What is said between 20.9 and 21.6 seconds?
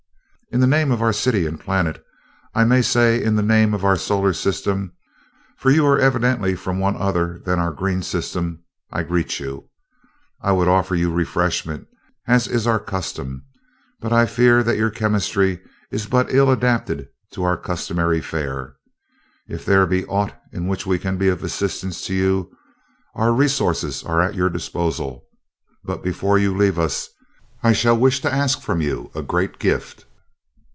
can be of